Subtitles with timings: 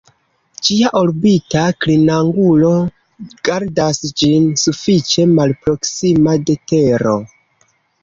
[0.67, 2.73] Ĝia orbita klinangulo
[3.51, 7.19] gardas ĝin sufiĉe malproksima de Tero.